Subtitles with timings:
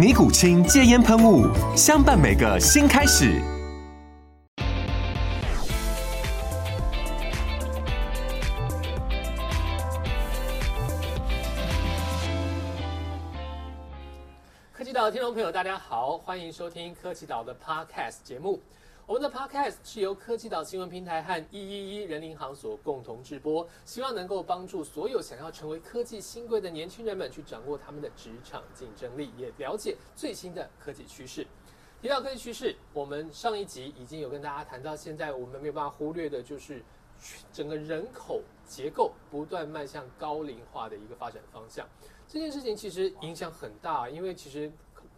[0.00, 1.46] 尼古清戒烟喷雾，
[1.76, 3.38] 相伴每个新开始。
[14.72, 18.58] 科技岛听众朋友，大家好，欢迎收听科技岛的 Podcast 节目。
[19.10, 31.44] 我们的 Podcast 是由科技岛新闻平台和一一一人银行所共同制播，希望能够帮助所有想要成为科技新贵的年轻人们去掌握他们的职场竞争力，也了解最新的科技趋势。
[32.00, 36.80] 提到科技趋势，我们上一集已经有跟大家谈到，现在我们没有办法忽略的就是
[37.52, 41.84] 整个人口结构不断迈向高龄化的一个发展方向。
[42.28, 44.70] 这件事情其实影响很大，因为其实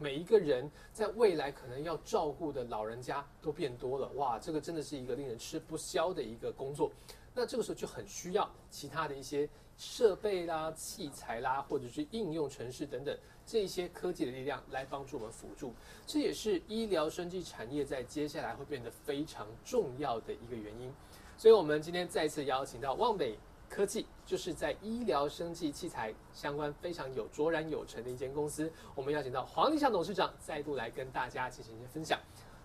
[0.02, 6.90] 每一个人在未来可能要照顾的老人家都变多了，哇，这个真的是一个令人吃不消的一个工作。
[7.34, 15.72] 那这个时候就很需要其他的一些设备啦、器材啦，或者是应用程式等等这些科技的力量来帮助我们辅助。
[16.06, 20.92] 这也是医疗生技产业在接下来会变得非常重要的一个原因。
[21.38, 23.38] 所以，我们今天再次邀请到旺北
[23.72, 28.70] 科技，就是在医疗生技器材相关非常有卓然有成的一间公司。
[28.94, 32.20] 我们邀请到黄立祥董事长再度来跟大家进行一些分享。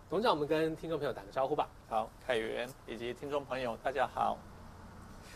[0.09, 1.69] 董事长，我们跟听众朋友打个招呼吧。
[1.87, 4.37] 好，凯源以及听众朋友，大家好。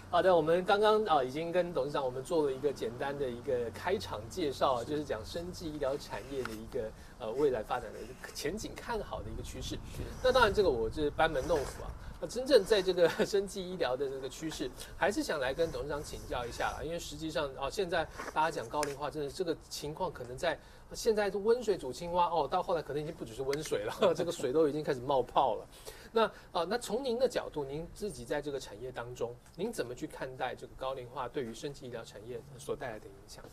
[0.09, 7.99] 好的，我们刚刚啊已经跟董事长我们做了一个简单的一个开场介绍啊，就是讲生技医疗产业的一个呃未来发展的
[8.33, 9.79] 前景看好的一个趋势。
[10.21, 11.91] 那当然这个我是班门弄斧啊。
[12.21, 16.83] 那真正在这个 生计医疗的这个趋势，还是想来跟董事长请教一下啦。
[16.83, 20.57] 因为实际上啊，现在大家讲高龄化，真的这个情况可能在
[20.93, 25.67] 现在温水煮青蛙哦，到后来可能已经不只是温水了， 这个水都已经开始冒泡了。
[26.13, 33.43] 那啊，那从您的角度，您自己在这个产业当中，您怎么去看待这个高龄化对于生计医疗产业所带来的影响？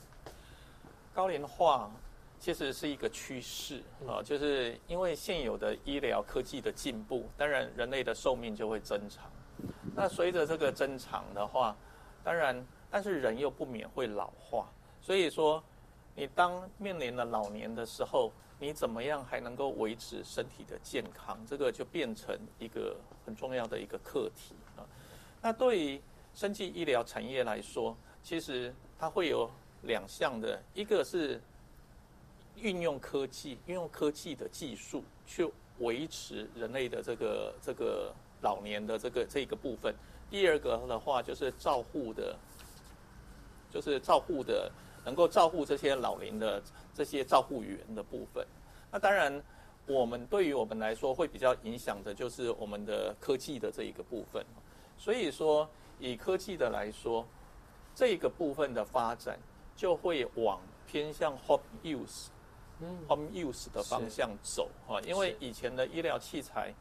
[1.15, 1.91] 高龄化
[2.39, 9.25] 其实是一个趋势啊，就是因为现有的医疗科技的进步，当然人类的寿命就会增长。
[9.95, 11.77] 那随着这个增长的话，
[12.23, 14.69] 当然，但是人又不免会老化，
[15.01, 15.63] 所以说，
[16.15, 21.39] 你当面临了老年的时候，你怎么样还能够维持身体的健康？
[21.45, 24.87] 这个就变成一个很重要的一个课题啊。
[25.43, 26.01] 那对于
[26.35, 29.51] 生技医疗产业来说，其实它会有
[29.83, 31.41] 两项的，一个是
[32.61, 39.95] 运用科技，运用科技的技术去维持人类的这个这个老年的这个这个部分。
[40.31, 42.37] 第二个的话就是照护的，
[43.71, 44.71] 就是照护的。
[45.05, 48.47] 能够照顾这些老龄的这些照护员的部分，
[48.91, 49.43] 那当然，
[49.87, 54.45] 我们对于我们来说会比较影响的就是我们的科技的这一个部分。
[54.99, 55.67] 所以说，
[55.99, 57.27] 以科技的来说，
[57.95, 59.39] 这个部分的发展
[59.75, 62.27] 就会往偏向 home use，
[63.09, 65.01] ，home use 的方向走哈。
[65.03, 66.73] 因为以前的医疗器材，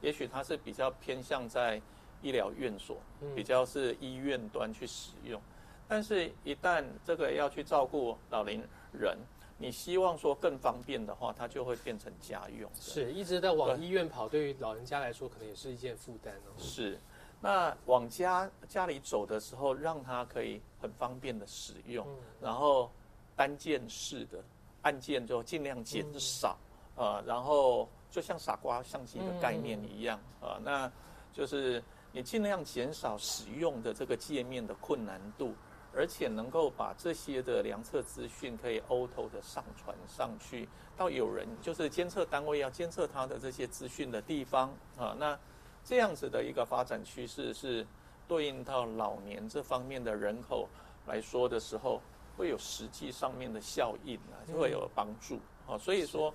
[0.00, 1.80] 也许它是比较偏向在
[2.22, 2.98] 医疗院所，
[3.34, 5.40] 比较是医院端去使用。
[5.86, 9.16] 但是，一旦这个要去照顾老龄人，
[9.56, 12.70] 你希望说更方便的话，它就会变成家用。
[12.74, 16.52] 是，一直在往医院跑，对于老人家来说，可能也是一件负担哦。
[16.58, 17.00] 是，
[17.40, 22.06] 那往家家里走的时候，让它可以很方便的使用，
[22.38, 22.92] 然后
[23.34, 24.44] 单件式的
[24.82, 26.56] 按键就尽量减少，
[26.96, 30.90] 呃，然后就像傻瓜相机的概念一样，啊，那
[31.32, 31.82] 就是
[32.12, 35.54] 你尽量减少使用的这个界面的困难度。
[35.94, 45.36] 而且能够把这些的量测资讯可以 auto 的上传上去到有人就是监测单位要监测它的这些资讯的地方啊，那
[45.82, 47.84] 这样子的一个发展趋势是
[48.28, 50.68] 对应到老年这方面的人口
[51.06, 52.00] 来说的时候，
[52.38, 55.76] 会有实际上面的效应啊，就会有帮助啊。
[55.76, 56.32] 所以说，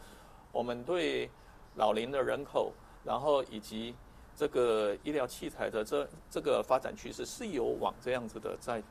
[0.51, 1.29] 我们对
[1.75, 2.73] 老龄的人口，
[3.05, 3.95] 然后以及
[4.35, 8.83] 这个医疗器材的这这个发展趋势是有往这样子的在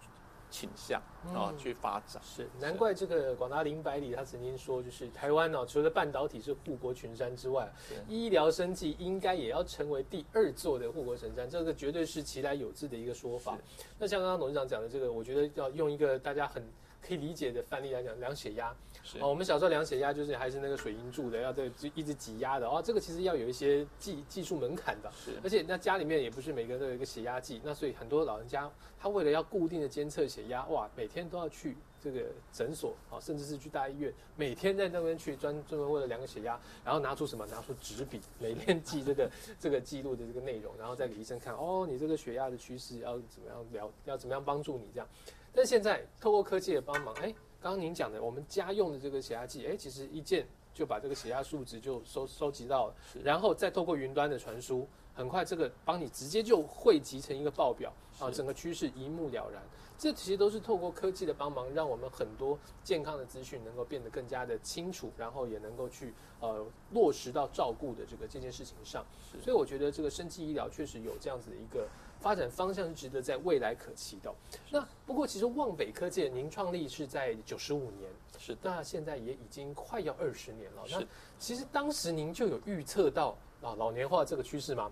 [0.50, 1.00] 倾向
[1.34, 2.22] 啊、嗯去发展。
[2.22, 13.56] 是，难怪这个广达林百里他曾经说，就是台湾呢、除了半导体是护国群山之外，是医疗生技应该也要成为第二座的护国神山，这个绝对是其来有志的一个说法。
[13.98, 16.62] 那像刚刚董事长讲的这个，我觉得要用一个大家很
[17.06, 18.74] 可以理解的范例来讲，量血压。
[19.04, 25.10] 是哦，我们小时候量血压就是还是那个水银柱的，要这就一直挤压的哦，这个其实要有一些技技术门槛的。
[25.12, 39.28] 是而且那家里面也不是每个人都有一个血压计，那所以很多老人家他为了要固定的监测血压，哇，每天都要去这个诊所啊，甚至是去大医院，每天在那边去专专门为了量个血压，然后拿出什么，拿出纸笔，每天记这个
[39.58, 45.08] 这个记录的这个内容，然后再给医生看，哦，你这个血压的趋势要怎么样聊，要怎么样帮助你这样。
[45.54, 59.62] 但现在透过科技的帮忙，哎，刚刚您讲的我们家用的这个血压计，哎，其实一键就把这个血压数值就收收集到了，然后再透过云端的传输，很快这个帮你直接就汇集成一个报表啊，整个趋势一目了然。
[59.98, 69.06] 这其实都是透过科技的帮忙，让我们很多健康的资讯能够变得更加的清楚，然后也能够去呃落实到照顾的这个这件事情上。
[69.40, 71.86] 所以我觉得这个生技医疗确实有这样子的一个
[72.22, 74.34] 发展方向，是值得在未来可期的哦。
[74.70, 78.08] 那不过其实望北科技您创立是在九十五年，
[78.38, 80.82] 是的，那现在也已经快要二十年了。
[80.88, 81.06] 那是
[81.38, 84.90] 其实当时您就有预测到啊老年化这个趋势吗？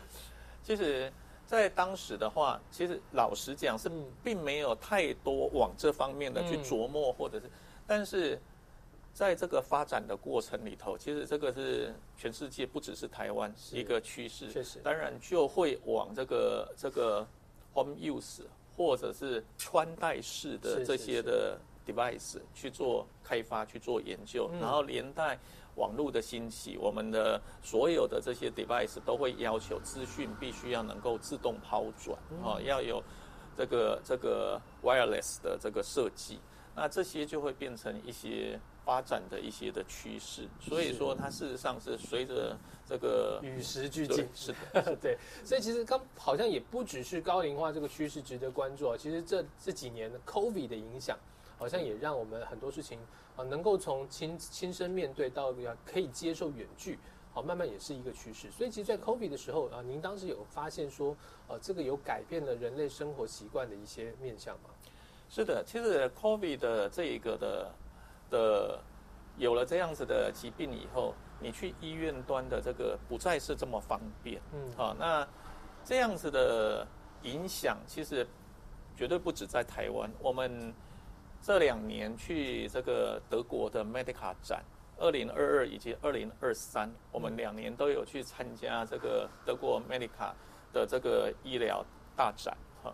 [0.62, 1.10] 其实，
[1.46, 7.48] 在当时的话，其实老实讲是嗯并没有太多往这方面的去嗯琢磨，或者是，
[7.86, 8.38] 但是
[9.16, 17.26] 在这个发展的过程里头，其实这个是全世界不只是台湾是一个趋势，确实当然就会往这个这个
[17.72, 18.42] home use
[18.76, 24.60] 或者是穿戴式的这些的 device 去做开发、去做研究，嗯。
[24.60, 25.38] 然后连带
[25.76, 32.42] 网络的兴起，我们的所有的这些 device 都会要求资讯必须要能够自动抛转，嗯。
[32.44, 33.02] 哦，要有
[33.56, 36.38] 这个这个 wireless 的这个设计，
[36.74, 40.48] 那这些就会变成一些发展的一些的趋势。
[40.60, 42.56] 所以说，它事实上是随着
[42.88, 51.18] 这个与时俱进，是的， 对，所以其实刚好像也不只是高龄化这个趋势值得关注啊，其实这这几年的 COVID 的影响，
[51.58, 53.00] 好像也让我们很多事情
[53.36, 56.98] 啊能够从亲亲身面对到要可以接受远距。
[57.32, 61.14] 好，慢慢也是一个趋势，所以其实，在 COVID 的时候啊，您当时有发现说，
[61.48, 64.70] 呃，这个有改变了人类生活习惯的一些面向吗？
[65.28, 65.62] 是的。
[65.66, 67.70] 其实 COVID 的这一个的
[68.30, 68.80] 的
[69.36, 74.40] 有了这样子的疾病以后，你去医院端的这个不再是这么方便。
[74.52, 75.28] 嗯，啊，那
[75.84, 76.86] 这样子的
[77.22, 78.26] 影响其实
[78.96, 80.10] 绝对不止在台湾。
[80.20, 80.72] 我们
[81.42, 84.64] 这两年去这个德国的 Medica 展，
[84.98, 90.32] 二零二二以及二零二三，我们两年都有去参加这个德国 Medica
[90.72, 91.84] 的这个医疗
[92.16, 92.92] 大展哈。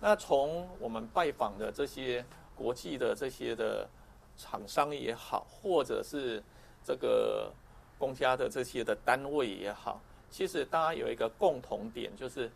[0.00, 3.88] 那从我们拜访的这些国际的这些的
[4.36, 6.42] 厂商也好，或者是
[6.84, 7.52] 这个
[7.98, 10.00] 公家的这些的单位也好，
[10.30, 12.50] 其实大家有一个共同点，就是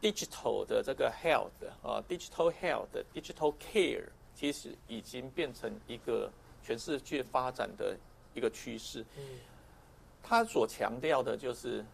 [0.00, 1.48] digital 的这个 health
[1.82, 4.04] 啊，digital health、digital care，
[4.34, 6.30] 其实已经变成一个
[6.62, 7.96] 全世界发展的
[8.34, 9.04] 一个趋势。
[9.16, 9.22] 嗯
[10.24, 11.84] 它所强调的就是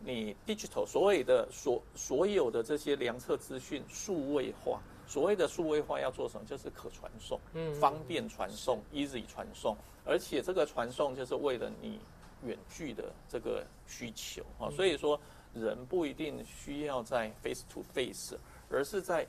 [0.00, 4.80] 你 digital 所谓的所所有的这些量测资讯数位化。
[5.08, 6.46] 所谓的数位化要做什么？
[6.46, 7.40] 就是可传送。
[7.54, 11.98] 嗯方便传送，easy 传送，而且这个传送就是为了你
[12.44, 15.18] 远距的这个需求啊，所以说
[15.54, 18.38] 人不一定需要在 face to face，
[18.70, 19.26] 而是在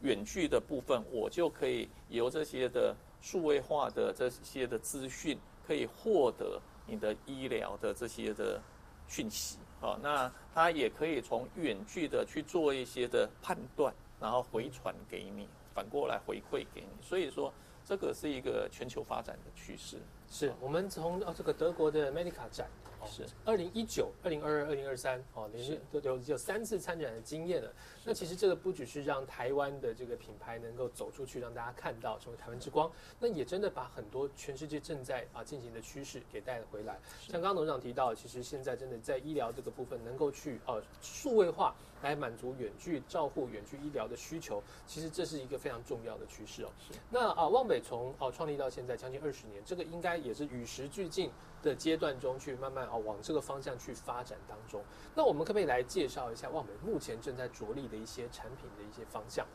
[0.00, 8.60] 远距的部分，我就可以由这些的数位化的这些的资讯，可以获得你的医疗的这些的
[9.06, 13.94] 讯息啊，那他也可以从远距的去做一些的判断，
[14.24, 17.02] 然后回传给你，反过来回馈给你。
[17.02, 17.52] 所以说，
[17.84, 19.98] 这个是一个全球发展的趋势。
[20.30, 22.66] 是我们从哦这个德国的 Medica 展，
[23.06, 27.72] 是二零一九、二零二二、二零二三，哦，连续都有有三次参展的经验了。
[28.04, 36.98] 那其实这个不只是让台湾的这个品牌能够走出去，让大家看到成为台湾之光，那也真的把很多全世界正在啊进行的趋势给带了回来。
[37.20, 46.68] 像刚刚董事长提到，其实现在真的在医疗这个部分能够去呃数位化来满足远距照护、远距医疗的需求，其实这是一个非常重要的趋势哦。
[47.10, 51.30] 那啊，望北从哦创立到现在将近二十年，这个应该也是与时俱进
[51.64, 54.82] 的阶段中去慢慢哦往这个方向去发展当中。
[55.14, 59.46] 那我们可不可以来介绍一下旺美目前正在着力的一些产品的一些方向？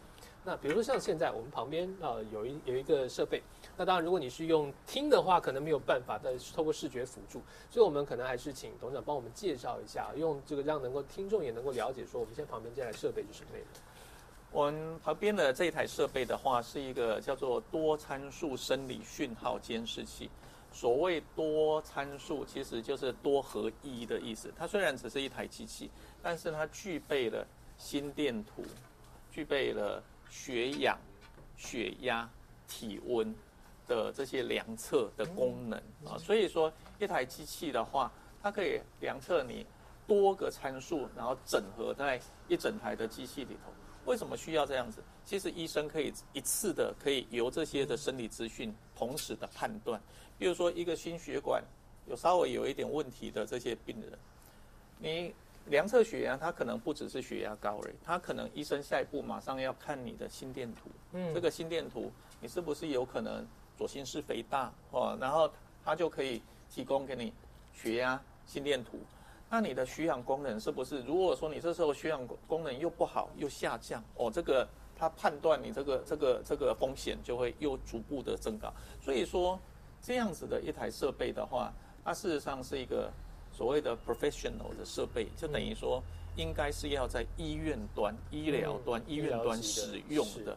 [0.43, 3.43] 那比如说像现在我们旁边啊有一有一个设备，
[3.77, 13.67] 那当然如果你是用听的话，可能没有办法，但是透过视觉辅助，所以我们可能还是请董事长帮我们介绍一下，用这个让能够听众也能够了解说我们现在旁边这台设备是什么内容。
[14.51, 20.29] 我们旁边的这一台设备的话，是一个叫做多参数生理讯号监视器。
[20.71, 24.53] 所谓多参数，其实就是多合一的意思。
[24.57, 25.89] 它虽然只是一台机器，
[26.21, 27.45] 但是它具备了
[27.77, 28.63] 心电图，
[29.31, 30.03] 具备了。
[30.31, 30.95] 血氧、
[31.57, 32.29] 血压、
[32.67, 33.33] 体温
[33.87, 39.65] 的这些量测的功能啊，所以说一台机器的话，它可以量测你
[40.05, 43.73] 多个参数，然后整合在一整台的机器里头。
[44.05, 45.03] 为什么需要这样子？
[45.25, 49.99] 其实医生可以一次的可以由这些的生理资讯同时的判断。
[50.39, 51.63] 比如说一个心血管
[52.07, 54.17] 有稍微有一点问题的这些病人，
[54.97, 55.33] 你。
[55.65, 60.89] 量测血压，他可能不只是血压高而已，它可能医生下一步马上要看你的心电图。
[61.11, 63.45] 嗯，这个心电图你是不是有可能
[63.77, 65.15] 左心室肥大哦？
[65.21, 65.47] 然后
[65.85, 66.41] 它就可以
[66.71, 67.31] 提供给你
[67.71, 68.97] 血压、心电图。
[69.47, 71.03] 那你的血氧功能是不是？
[71.03, 78.73] 如果说你这时候血氧功能又不好又下降哦，这个他判断你这个这个这个风险就会又逐步的增高。
[78.99, 79.59] 所以说
[80.01, 81.71] 这样子的一台设备的话，
[82.03, 83.11] 它事实上是一个。
[83.51, 86.01] 所谓的 professional 的设备，就等于说
[86.37, 90.55] 应该是要在医院端、医疗端、医院端使用的。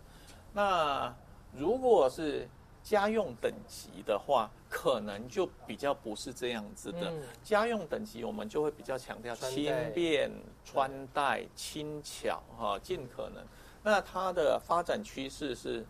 [0.52, 1.12] 那
[1.52, 2.46] 如果是
[2.84, 7.12] 家用等级的话，可能就比较不是这样子的。
[7.42, 10.30] 家用等级我们就会比较强调轻便、
[10.64, 13.42] 穿戴、轻巧，哈，尽可能。
[13.82, 15.84] 那它的发展趋势是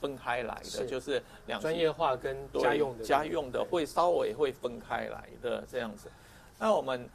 [0.00, 3.04] 分开来的，就是两专业化跟家用的。
[3.04, 6.10] 家用的会稍微会分开来的这样子。
[6.58, 7.08] 那我们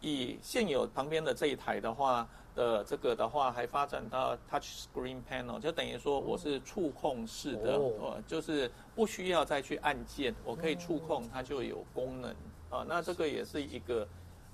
[0.00, 12.30] 以现有旁边的这一台的话的这个的话，还发展到 Touch Screen Panel，就等于说我是触控式的，哦，就是不需要再去按键，我可以触控，它就有功能。
[12.70, 12.84] 啊。
[12.88, 14.06] 那这个也是一个，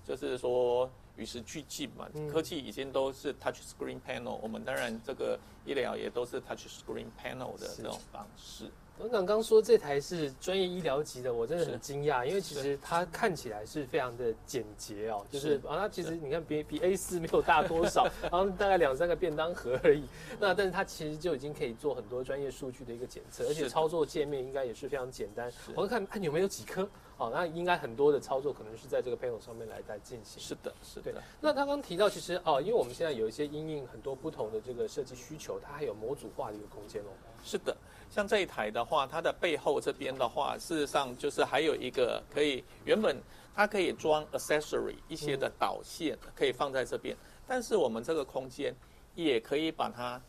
[0.05, 8.71] 就是说与时俱进嘛，科技已经都是 Touch Screen Panel，我们当然这个医疗也都是 Touch Screen Panel 的这种方式。
[8.99, 20.05] 董事长刚说这台是专业医疗级的，我真的很惊讶，因为其实它看起来是非常的简洁哦，就是啊，它其实你看比比 A 四没有大多少， 然后大概两三个便当盒而已，
[20.39, 25.51] 那但是它其实就已经可以做很多专业数据的一个检测，而且操作界面应该也是非常简单。
[25.75, 26.89] 我看按钮没有几颗，
[27.23, 30.43] 哦，那应该很多的操作可能是在这个 panel 上面来来进行。
[30.43, 31.23] 是的，是的。
[31.41, 37.15] 那他刚提到其实哦，因为我们现在有一些因应很多不同的这个设计需求，它还有模组化的一个空间哦。
[37.45, 37.77] 是的。
[38.11, 43.17] 像这一台的话，它的背后这边的话，事实上就是还有一个可以原本
[43.55, 47.17] 它可以装 accessory 一些的导线，可以放在这边。
[47.47, 48.75] 但是我们这个空间
[49.15, 50.21] 也可以把它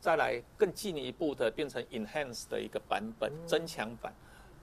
[0.00, 4.14] 再来更进一步的变成 enhance 的一个版本，增强版。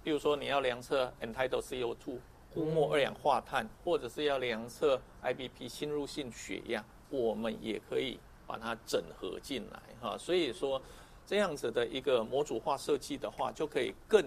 [0.03, 2.17] 比如说你要量测 e n t i t l e CO2
[2.53, 10.17] 呼末二氧化碳，或者是要量测 IBP 侵入性血压，我们也可以把它整合进来哈。
[10.17, 10.81] 所以说。
[11.25, 14.21] 这样子的一个模组化设计的话，就可以更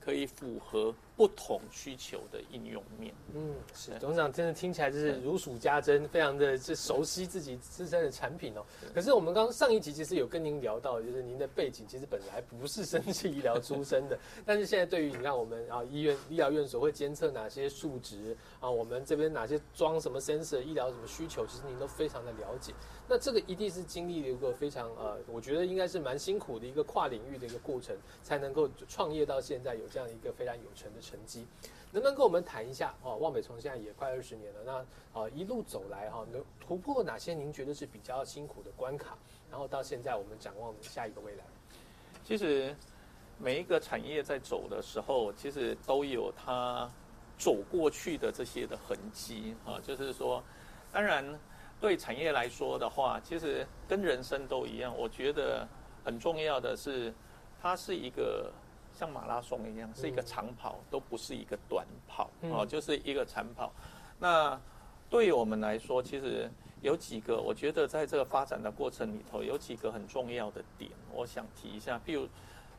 [0.00, 3.12] 可以符合不同需求的应用面。
[3.34, 8.64] 嗯，是董事长真的听起来就是如数家珍，非常的是熟悉自己自身的产品哦。
[8.94, 22.72] 可是我们刚上一集其实有跟您聊到，就是您的背景其实本来不是生技医疗出身的， 但是现在对于你看我们啊医院医疗院所会监测哪些数值啊，我们这边哪些装什么 sensor 医疗什么需求，其实您都非常的了解。
[23.08, 31.46] 那这个一定是经历了一个非常呃，我觉得应该是蛮辛苦的一个跨领域的一个过程，才能够创业到现在有这样一个非常有成的成绩。
[31.90, 33.16] 能不能跟我们谈一下哦？
[33.16, 39.16] 望北从现在也快二十年了，那啊一路走来哈，能突破哪些您觉得是比较辛苦的关卡？
[39.50, 41.44] 然后到现在我们展望下一个未来。
[42.24, 42.76] 其实
[43.38, 46.90] 每一个产业在走的时候，其实都有它
[47.38, 50.42] 走过去的这些的痕迹啊，就是说，
[50.92, 51.24] 当然。
[51.80, 54.92] 对产业来说的话，其实跟人生都一样。
[54.98, 55.64] 我觉得
[56.04, 57.14] 很重要的是，
[57.62, 58.52] 它是一个
[58.98, 63.72] 像马拉松一样，是一个长跑，都不是一个短跑哦，就是一个长跑。
[64.18, 64.60] 那
[65.08, 66.50] 对于我们来说，其实
[66.82, 72.00] 有几个，我觉得在这个发展的过程里头，有几个很重要的点，我想提一下。
[72.04, 72.26] 譬如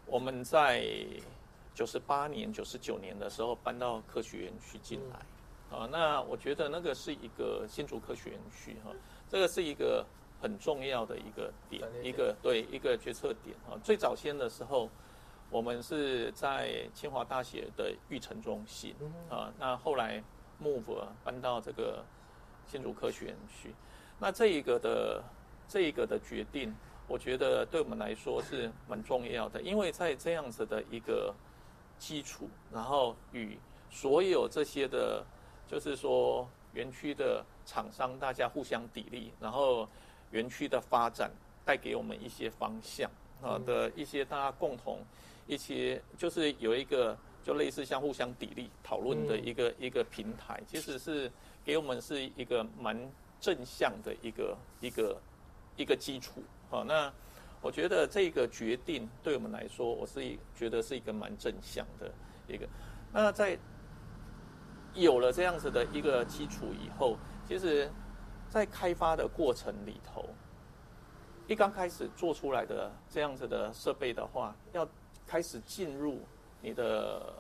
[0.05, 0.85] 我们在
[1.73, 5.19] 九十八年、九十九年的时候搬到科学园区进来。
[5.71, 8.91] 啊，那我觉得那个是一个新竹科学园区哈，
[9.29, 10.03] 这个是一个
[10.41, 13.77] 很重要的一个点，一个对一个决策点哈。
[13.83, 14.89] 最早先的时候，
[15.51, 18.95] 我们是在清华大学的育成中心
[19.29, 20.23] 啊，那后来
[20.61, 20.83] move
[21.23, 22.03] 搬到这个
[22.67, 23.73] 新竹科学园区，
[24.19, 25.23] 那这一个的
[25.67, 26.75] 这一个的决定，
[27.07, 31.33] 我觉得对我们来说是蛮重要的，因为在这样子的一个
[31.97, 33.57] 基础，然后与
[33.89, 35.25] 所有这些的，
[35.67, 39.89] 就是说园区的厂商大家互相砥砺，然后
[40.29, 41.31] 园区的发展
[41.65, 43.09] 带给我们一些方向
[43.41, 44.99] 啊的一些大家共同。
[45.49, 51.29] 一些就是有一个就类似像互相砥砺讨论的一个一个平台，其实是
[51.65, 52.95] 给我们是一个蛮
[53.41, 55.19] 正向的一个一个
[55.75, 56.83] 一个基础啊。
[56.87, 57.11] 那
[57.61, 62.11] 我觉得这个决定对我们来说，我是觉得是一个蛮正向的
[62.47, 62.67] 一个。
[63.11, 63.57] 那在
[64.93, 67.89] 有了这样子的一个基础以后，其实，
[68.49, 70.29] 在开发的过程里头，
[71.47, 74.87] 一刚开始做出来的这样子的设备的话，要
[75.29, 76.19] 开始进入
[76.59, 77.31] 你的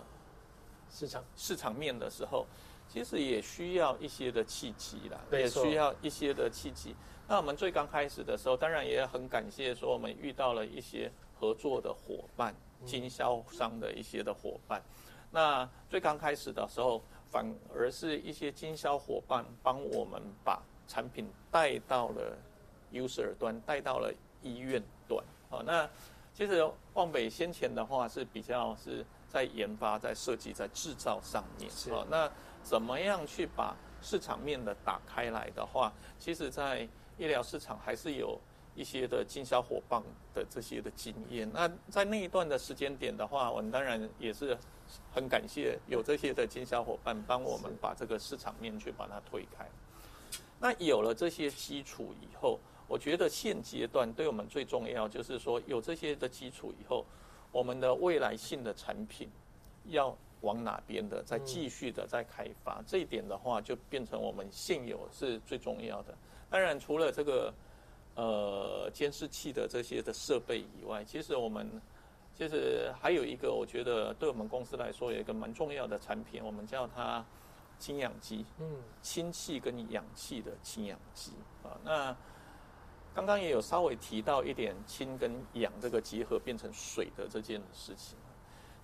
[0.91, 2.45] 市场市场面的时候，
[2.87, 6.95] 其实也需要一些的契机啦，也需要一些的契机。
[7.27, 12.53] 那我们最刚开始的时候，当然也很感谢说我们遇到了一些合作的伙伴、
[12.85, 14.79] 经销商的一些的伙伴。
[15.31, 17.43] 那最刚开始的时候，反
[17.73, 22.37] 而是一些经销伙伴帮我们把产品带到了
[22.91, 25.23] user 端，带到了医院端。
[25.49, 25.89] 好，那。
[26.39, 31.69] 其实旺北先前的话是比较是在研发、在设计、在制造上面。
[31.69, 31.91] 是。
[32.09, 32.31] 那
[32.63, 38.39] 怎么样去把市场面的打开来的话，其实，在医疗市场还是有
[38.73, 40.01] 一些的经销伙伴
[40.33, 41.51] 的这些的经验。
[41.53, 44.57] 那在那一段的时间点的话，我们当然也是
[45.13, 49.67] 很感谢有这些的经销伙伴帮我们把这个市场面去把它推开。
[50.57, 52.57] 那有了这些基础以后。
[52.89, 57.05] 我觉得现阶段对我们最重要就是说，有这些的基础以后，
[57.51, 59.29] 我们的未来性的产品
[59.85, 62.81] 要往哪边的，再继续的再开发。
[62.87, 66.17] 这一点的话，就变成我们现有是最重要的。
[66.49, 67.53] 当然，除了这个
[68.15, 71.69] 呃监视器的这些的设备以外，其实我们
[72.35, 77.23] 其实还有一个，我觉得对我们公司来说有一个蛮重要的产品，我们叫它
[77.77, 78.43] 氢氧机。
[78.57, 78.65] 嗯，
[79.03, 82.17] 氢气跟氧气的氢氧机啊，那。
[83.13, 88.17] 刚刚也有稍微提到一点氢跟氧这个结合变成水的这件事情。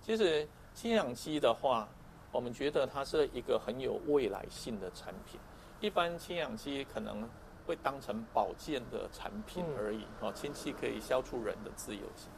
[0.02, 1.88] 其实氢氧机的话，
[2.30, 5.40] 我们觉得它是一个很有未来性的产品。
[5.80, 7.28] 一般氢氧机可能
[7.66, 12.28] 会当成保健的产品而已，哦，氢气可以消除人的自由基。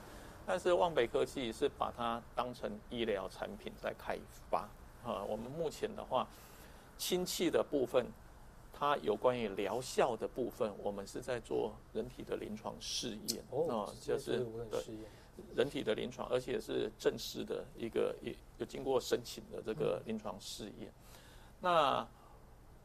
[0.46, 4.16] 但是望北科技是把它当成医疗产品在开
[4.50, 4.68] 发。
[5.04, 6.26] 啊，我们目前的话，
[6.96, 8.06] 氢气的部分。
[8.78, 14.80] 它有关于疗效的部分，我们是在做人体的临床试验哦，就是对
[15.56, 20.92] 人体的临床，而且是正式的一个，也有经过申请的这个临床试验。
[21.60, 22.06] 那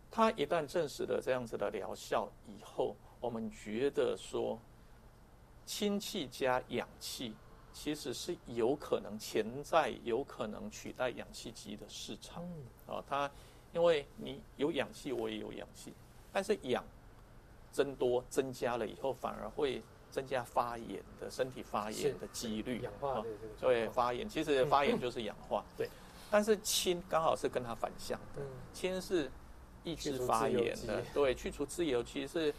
[0.10, 4.60] 它一旦证实了这样子的疗效以后，我们觉得说，
[5.64, 7.36] 氢气加氧气
[7.72, 12.44] 其实是有可能潜在有可能取代氧气机的市场
[12.88, 13.30] 啊，它。
[13.74, 15.92] 因为你有氧气，我也有氧气，
[16.32, 16.84] 但是氧
[17.72, 19.82] 增多增加了以后，反而会
[20.12, 23.24] 增加发炎的身体发炎的几率，氧化
[23.60, 25.66] 对发炎，其实发炎就是氧化。
[25.76, 25.90] 对，
[26.30, 29.30] 但是氢刚好是跟它反向的，氢是
[29.84, 32.54] 抑制发炎的，对，去除自由基是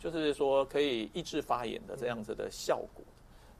[0.00, 3.04] 就是说可以抑制发炎的这样子的效果。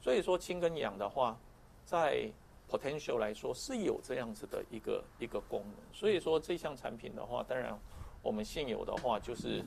[0.01, 1.38] 所以说氢跟氧的话，
[1.87, 2.29] 在
[2.70, 7.79] potential 来说是有这样子的一个一个功能，所以说这项产品的话，当然
[8.22, 9.62] 我们现有的话就是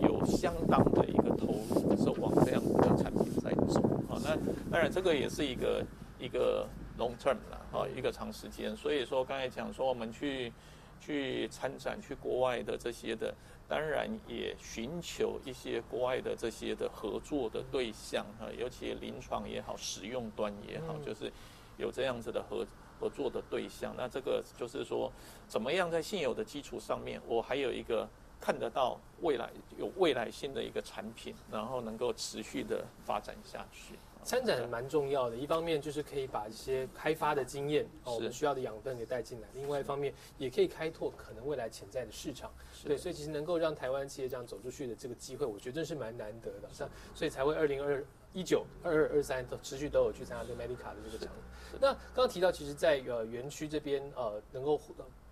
[0.00, 4.20] 有相当的一个投入，是往这样子的产品在走啊。
[4.22, 4.36] 那
[4.70, 5.84] 当然这个也是一个
[6.18, 6.66] 一个
[6.98, 8.76] long term 啦啊，一个长时间。
[8.76, 10.52] 所以说刚才讲说我们去
[11.00, 13.32] 去参展去国外的这些的，
[13.68, 21.32] 当然也寻求一些国外的这些的合作的对象啊，尤其临床也好，使用端也好，就是。
[21.76, 22.66] 有这样子的合
[23.00, 25.10] 合作的对象，那这个就是说，
[25.46, 28.08] 怎么样在现有的基础上面，我还有一个
[28.40, 33.94] 看得到未来有未来性的一个产品，然后能够持续的发展下去。
[34.22, 42.50] 参展蛮重要的，一方面就是可以把一些开发的经验哦，我们需要的养分给带进来；，另外一方面也可以开拓可能未来潜在的市场。
[42.82, 46.68] 对，所以其实能够让台湾企业这样走出去的这个机会，我觉得是蛮难得的。
[46.72, 48.02] 像所以才会二零二。
[48.34, 51.32] 一九、二二、二三都持续都有去参加这个 Medica 的这个场。
[51.80, 54.80] 那刚刚提到，其实，在呃园区这边，呃，能够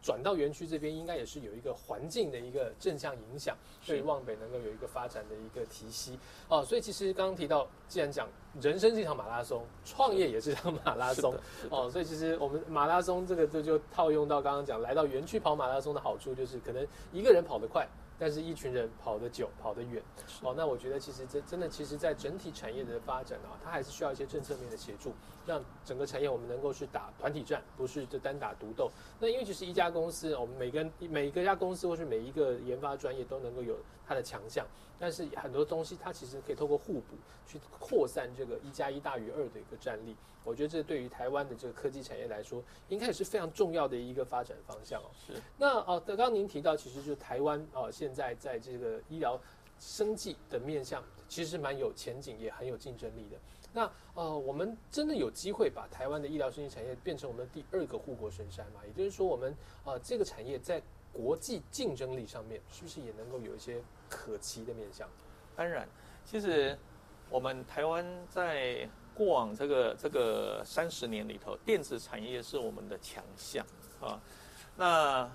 [0.02, 6.64] 转到园区这边，应该也是有一个环境的一个正向影响，对望北能够有一个发展的一个提息哦。
[6.64, 8.28] 所以其实刚刚提到，既然讲
[8.60, 11.32] 人生是一场马拉松，创业也是一场马拉松
[11.70, 11.88] 哦。
[11.88, 17.86] 所以其实我们马拉松这个就就套用到刚刚讲，来到园区跑马拉松的好处，就是可能一个人跑得快。
[18.22, 20.00] 但是，一群人跑得久、跑得远，
[20.42, 25.12] 哦，那我觉得其实真真的，其实在整体产业的发展啊，它还是需要一些政策面的协助，
[25.44, 28.88] 让整个产业我们能够去打团体战，不是就单打独斗。
[29.18, 33.76] 那因为其实一家公司，我们每个每一个家公司或是每一个研发专业都能够有
[34.12, 34.66] 它的强项。
[34.98, 45.10] 但是很多东西它其实可以透过互补去扩散这个一加一大于二的一个战力，我觉得这对于台湾的这个科技产业来说，应该也是非常重要的一个发展方向哦。
[45.26, 45.32] 是。
[45.58, 49.40] 那哦，刚刚您提到，其实就台湾哦，现在在这个医疗
[49.80, 53.36] 生计的面向，其实是蛮有前景，也很有竞争力的。
[53.72, 58.80] 那呃，我们真的有机会把台湾的医疗生计产业变成我们的第二个护国神山吗？
[58.86, 59.52] 也就是说，我们
[59.84, 60.80] 呃这个产业在
[61.12, 63.82] 国际竞争力上面，是不是也能够有一些？
[64.12, 65.08] 可期的面向，
[65.56, 65.88] 当然，
[66.22, 66.78] 其实
[67.30, 73.64] 我们台湾在过往这个这个三十年里头，电子产业是我们的强项
[74.02, 74.20] 啊。
[74.76, 75.30] 那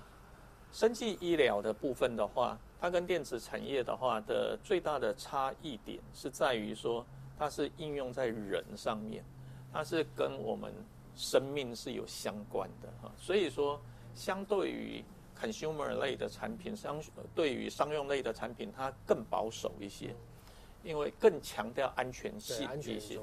[0.71, 7.03] 生技医疗的部分的话，它跟电子产业的话的最大的差异点是在于说，
[7.39, 9.23] 它是应用在人上面，
[9.73, 10.71] 它是跟我们
[11.15, 13.11] 生命是有相关的哈。
[13.17, 13.81] 所以说，
[14.13, 15.03] 相对于
[15.39, 17.01] consumer 类的产品，商
[17.35, 20.15] 对于商用类的产品，它更保守一些，
[20.83, 23.19] 因为更强调安全性一些。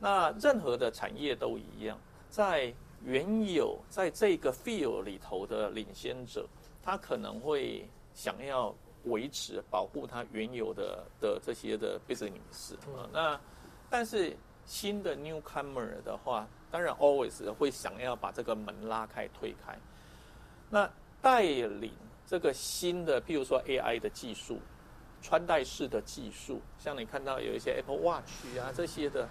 [0.00, 1.98] 那任何的产业都一样，
[2.28, 2.74] 在
[3.04, 6.46] 原有在这个 field 里头的领先者，
[6.82, 8.74] 他可能会想要
[9.04, 13.08] 维持、保护他原有的的这些的 business 啊。
[13.12, 13.40] 那
[13.88, 19.78] 但是新的 newcomer 的话，当然 always 会想要把这个门拉开、推开。
[20.70, 20.90] 那
[21.24, 21.90] 带领
[22.26, 24.58] 这个新的，譬如说 AI 的技术、
[25.22, 29.26] 穿戴式的技术，像你看到有一些 Apple Watch 啊这些的，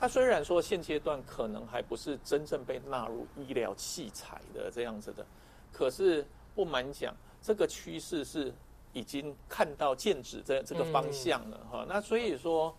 [0.00, 5.26] 它虽然说现阶段可能还不是真正被纳入医疗器材的这样子的，
[5.70, 8.50] 可是不瞒讲，这个趋势是
[8.94, 11.84] 已经看到剑指这这个方向了哈。
[11.86, 12.74] 那所以说，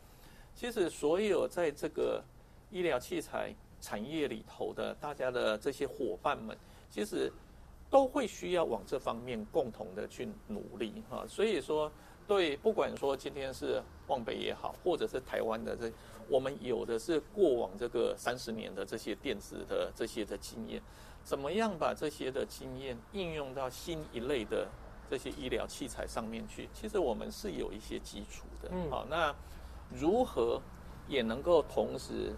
[0.55, 2.23] 其实所有在这个
[2.71, 6.57] 医疗器材产业里头的大家的这些伙伴们，
[6.89, 7.31] 其实。
[7.91, 11.91] 都会需要往这方面共同的去努力哈，所以说
[12.25, 15.91] 对，不管说今天是望北也好，或者是台湾的这，
[16.29, 20.81] 我们有的是过往这个三十年的这些电子的这些的经验，
[21.21, 24.65] 怎么样把这些的经验应用到新一类的
[25.09, 26.69] 这些医疗器材上面去？
[26.71, 29.35] 其实我们是有一些基础的，嗯好，那
[29.89, 30.61] 如何
[31.09, 32.33] 也能够同时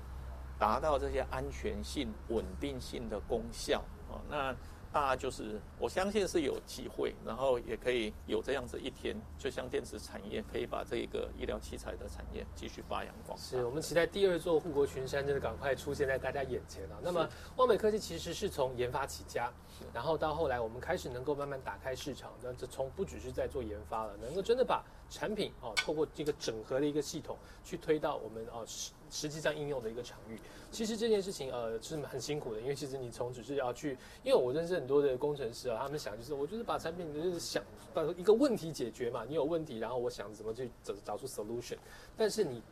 [0.57, 4.17] 达到这些安全性、稳定性的功效啊？
[4.27, 4.55] 那
[4.93, 13.43] 大家就是，我相信是有机会，然后也可以有这样子一天，就像电子产业可以把这个医疗器材的产业继续发扬光大。
[13.43, 16.99] 是我们期待第二座护国群山真的赶快出现在大家眼前啊！
[17.01, 19.51] 那么，望美科技其实是从研发起家，
[19.91, 30.39] 然后到后来我们开始能够慢慢打开市场，那这从不只是在做研发了，能够真的把产品哦，透过这个整合的一个系统去推到我们哦实实际上应用的一个场域。
[30.71, 41.77] 其实这件事情呃是很辛苦的，因为其实你从只是要去，因为我认识很多的工程师啊，他们想就是我就是把产品就是想把一个问题解决嘛，你有问题，然后我想怎么去找找出 solution，
[42.17, 42.63] 但是你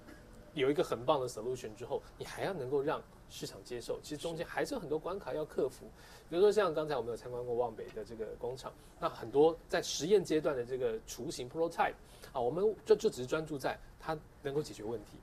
[0.56, 3.00] 有一个很棒的 solution 之后，你还要能够让
[3.32, 5.86] 市场接受，其实中间还是有很多关卡要克服。
[6.30, 11.96] 比如说像刚才我们有参观过望北的这个工厂，那很多在实验阶段的这个雏形 prototype
[12.34, 15.18] 啊，我们就就只是专注在它能够解决问题，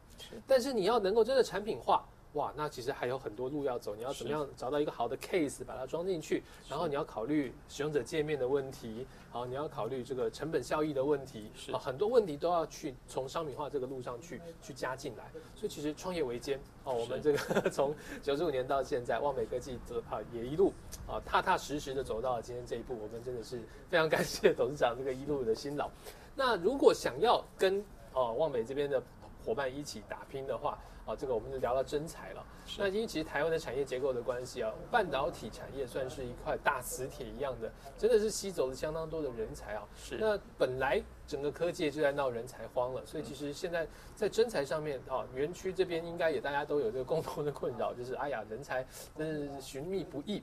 [0.46, 2.04] 但是你要能够真的产品化。
[2.38, 3.96] 哇，那其实还有很多路要走。
[3.96, 6.40] 你要怎么样找到一个好的 case，把它装进去？
[6.68, 15.32] 然后你要考虑使用者界面的问题，好，你要考虑这个成本效益的问题，是很多问题都要去从商品化这个路上去去加进来。
[15.56, 17.38] 所以其实创业维艰哦，我们这个
[17.70, 20.72] 从九十五年到现在，望美科技这啊也一路
[21.08, 22.94] 啊踏踏实实的走到了今天这一步。
[22.94, 23.58] 我们真的是
[23.90, 25.90] 非常感谢董事长这个一路的辛劳。
[26.36, 29.02] 那如果想要跟哦望美这边的
[29.48, 32.44] 伙伴一起打拼的话，啊，这个我们就聊到真材了。
[32.76, 39.88] 那因为其实台湾的产业结构的关系啊，半导体产业算是一块大磁铁一样的，真的是吸走了相当多的人才啊。
[39.96, 40.18] 是。
[40.18, 50.42] 那本来整个科技就在闹人才荒了，所以其实现在在真材上面啊，园区这边应该也大家都有这个共同的困扰，就是哎呀，人才真是寻觅不易。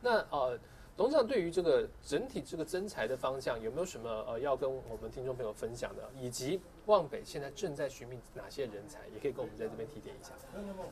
[0.00, 0.58] 那呃，
[0.96, 6.02] 董事长对于这个整体这个增材的方向，有没有什么呃要跟我们听众朋友分享的？
[6.18, 10.32] 以及望北现在正在寻觅哪些人才，也可以跟我们在这边提点一下。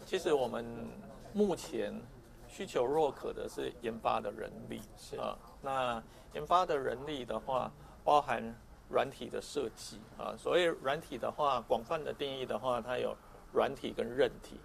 [0.04, 0.62] 其实我们
[1.32, 1.98] 目前
[2.46, 6.02] 需求若渴的是研发的人力，是啊，那
[6.34, 7.72] 研发的人力的话，
[8.04, 8.54] 包含
[8.90, 10.36] 软体的设计啊。
[10.36, 13.16] 所谓软体的话，广泛的定义的话，它有
[13.54, 14.60] 软体跟韧体。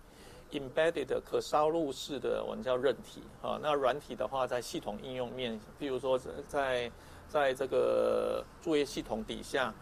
[0.52, 6.92] Embedded 可烧入式的我们叫韧体啊，那软体的话，在系统应用面，比如说在
[7.28, 9.74] 在这个作业系统底下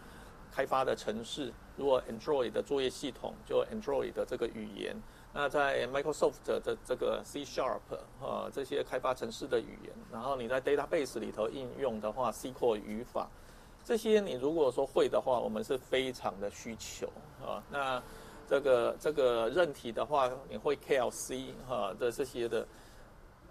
[0.52, 4.94] 开发的城市，如果 Android 的作业系统就 Android 的这个语言，
[5.32, 7.80] 那在 Microsoft 的这个 C Sharp
[8.20, 13.26] 啊这些开发城市的语言，然后你在 database 里头应用的话，SQL 语法，
[13.82, 17.06] 这些你如果说会的话，我们是非常的需求
[17.42, 18.02] 啊，那。
[18.48, 22.66] 这个这个韧体的话，你会 KLC 哈的这些的，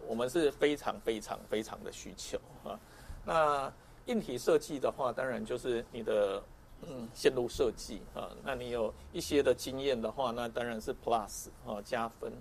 [0.07, 2.79] 我们是非常非常非常的需求啊。
[3.23, 3.71] 那
[4.07, 6.41] 硬体设计的话，当然就是你的
[6.81, 8.31] 嗯线路设计啊。
[8.43, 12.33] 那你有一些的经验的话，那当然是 Plus 啊加分。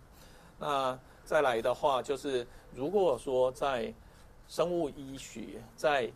[0.58, 3.92] 那再来的话，就是如果说在
[4.48, 6.10] 生物医学在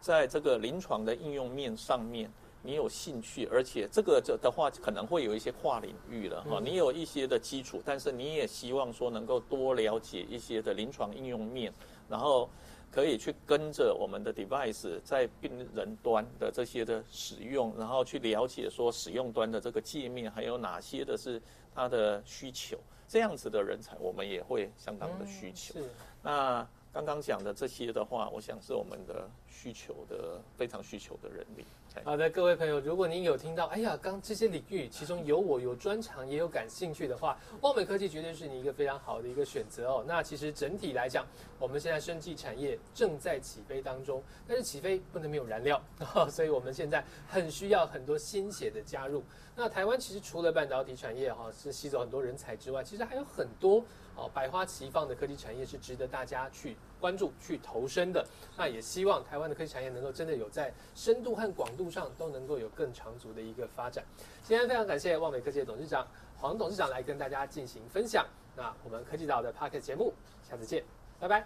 [0.00, 2.30] 在这个临床的应用面上面。
[2.62, 6.60] 你有兴趣，而且这个这的话可能会有一些跨领域了哈。
[6.62, 11.72] 你有一些的基础，但是你也希望说能够多了解一些的临床应用面，
[12.08, 12.48] 然后
[12.90, 21.42] 可以去跟着我们的 device 在病人端的这些的使用，然后去了解说使用端的这个界面还有哪些的是
[21.74, 25.74] 它的需求，这样子的人才我们也会相当的需求。
[26.22, 31.64] 那刚刚讲的这些的话，我想是我们的需求的非常需求的人力。
[32.04, 40.04] 好的，各位朋友，如果您有听到，哎呀，刚这些领域其中有我有专长也有感兴趣的话，望美科技绝对是你一个非常好的一个选择哦。
[40.08, 41.26] 那其实整体来讲，
[41.58, 45.80] 我们现在生技产业正在起飞当中，但是起飞不能没有燃料，
[46.30, 49.22] 所以我们现在很需要很多新血的加入。
[49.54, 53.84] 那台湾其实除了半导体产业哈是吸走很多人才之外，其实还有很多
[54.16, 56.74] 哦百花齐放的科技产业是值得大家去。
[57.02, 58.24] 关注去投身的，
[58.56, 64.04] 那也希望台湾的科技产业能够真的有在深度和广度上都能够有更长足的一个发展。
[64.44, 68.24] 今天非常感谢望美科技的董事长黄董事长来跟大家进行分享。
[68.54, 70.12] 那我们科技岛的 p a r k 节目，
[70.48, 70.84] 下次见，
[71.18, 71.44] 拜拜，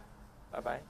[0.51, 0.83] 拜拜。